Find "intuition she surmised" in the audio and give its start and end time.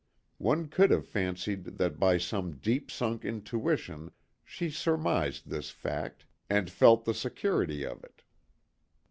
3.23-5.47